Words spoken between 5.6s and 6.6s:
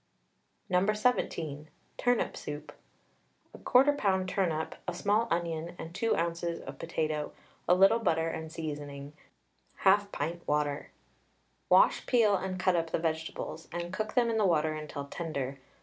and 2 oz.